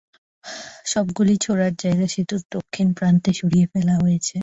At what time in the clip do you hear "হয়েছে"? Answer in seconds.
4.03-4.35